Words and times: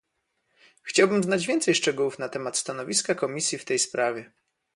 Chciałbym 0.81 1.23
znać 1.23 1.47
więcej 1.47 1.75
szczegółów 1.75 2.19
na 2.19 2.29
temat 2.29 2.57
stanowiska 2.57 3.15
Komisji 3.15 3.57
w 3.57 3.65
tej 3.65 3.79
sprawie 3.79 4.31